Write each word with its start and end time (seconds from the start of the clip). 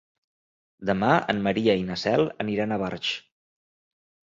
Demà 0.89 1.09
en 1.35 1.43
Maria 1.49 1.77
i 1.83 1.85
na 1.91 1.99
Cel 2.05 2.25
aniran 2.47 2.77
a 2.79 2.83
Barx. 2.87 3.15